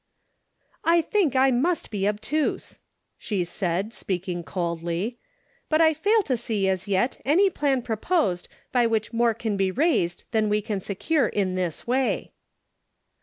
[0.83, 2.79] "I think I must be obtuse,"
[3.19, 5.19] she said, speak ing coldly:"
[5.69, 7.99] but I fail to see as yet any plan 80 Interrogation Points.
[7.99, 12.31] 81 proposed by which more can be raised than we can secure in this way."